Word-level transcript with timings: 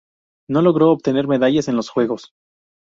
No 0.49 0.63
logró 0.63 0.89
obtener 0.89 1.27
medallas 1.27 1.67
en 1.67 1.75
los 1.75 1.89
juegos. 1.89 2.31